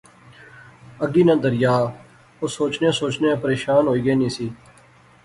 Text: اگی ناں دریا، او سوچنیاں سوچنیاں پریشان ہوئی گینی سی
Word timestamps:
اگی 1.03 1.23
ناں 1.27 1.39
دریا، 1.43 1.75
او 2.39 2.45
سوچنیاں 2.57 2.97
سوچنیاں 3.01 3.41
پریشان 3.43 3.83
ہوئی 3.87 4.01
گینی 4.05 4.29
سی 4.35 4.47